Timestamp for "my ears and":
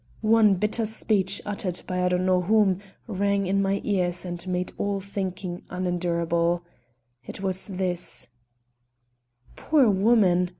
3.61-4.47